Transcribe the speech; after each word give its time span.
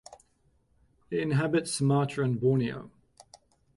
It 1.11 1.19
inhabits 1.19 1.73
Sumatra 1.73 2.25
and 2.25 2.39
Borneo. 2.41 2.89